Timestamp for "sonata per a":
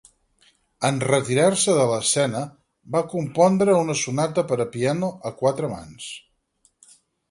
4.07-4.71